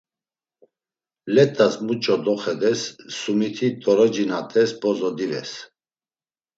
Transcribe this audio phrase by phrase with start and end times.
[1.33, 2.81] Let̆as muç̌o doxedes
[3.17, 5.51] sumiti t̆oroci na t̆es bozo dives.